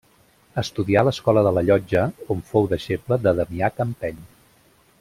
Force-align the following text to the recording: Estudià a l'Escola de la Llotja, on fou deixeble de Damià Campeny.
Estudià 0.61 1.01
a 1.03 1.07
l'Escola 1.07 1.43
de 1.47 1.51
la 1.57 1.63
Llotja, 1.67 2.05
on 2.37 2.41
fou 2.53 2.65
deixeble 2.73 3.19
de 3.27 3.35
Damià 3.41 3.71
Campeny. 3.83 4.19